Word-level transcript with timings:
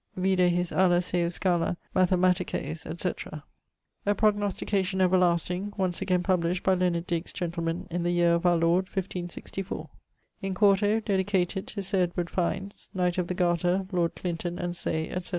Vide 0.15 0.49
his 0.49 0.71
Ala 0.71 0.99
seu 0.99 1.29
scala 1.29 1.77
Mathematices 1.95 2.87
etc. 2.87 3.43
A 4.03 4.15
prognostication 4.15 4.99
everlasting, 4.99 5.73
once 5.77 6.01
again 6.01 6.23
published 6.23 6.63
by 6.63 6.73
Leonard 6.73 7.05
Digges, 7.05 7.31
gentleman, 7.31 7.85
in 7.91 8.01
the 8.01 8.09
yeare 8.09 8.33
of 8.33 8.43
our 8.47 8.57
Lord 8.57 8.85
1564; 8.87 9.87
in 10.41 10.55
4to, 10.55 11.05
dedicated 11.05 11.67
to 11.67 11.83
Sir 11.83 12.01
Edward 12.01 12.31
Fines, 12.31 12.89
knight 12.95 13.19
of 13.19 13.27
the 13.27 13.35
garter, 13.35 13.85
lord 13.91 14.15
Clinton 14.15 14.57
and 14.57 14.75
Saye, 14.75 15.07
etc. 15.11 15.29